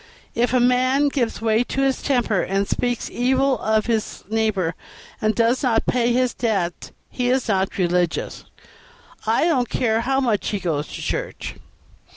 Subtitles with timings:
[0.33, 4.73] If a man gives way to his temper, and speaks evil of his neighbor,
[5.21, 8.45] and does not pay his debts, he is not religious,
[9.27, 11.57] I don't care how much he goes to church.